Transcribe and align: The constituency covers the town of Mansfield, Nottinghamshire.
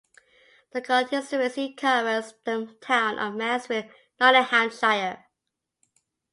The 0.71 0.81
constituency 0.81 1.75
covers 1.75 2.33
the 2.43 2.75
town 2.81 3.19
of 3.19 3.35
Mansfield, 3.35 3.85
Nottinghamshire. 4.19 5.27